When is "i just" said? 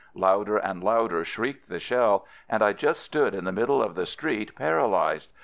2.63-3.01